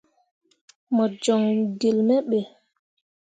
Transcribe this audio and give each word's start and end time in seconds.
Mo 0.95 1.03
joŋ 1.23 1.41
gelle 1.79 2.03
me 2.07 2.15
ɓe. 2.29 2.39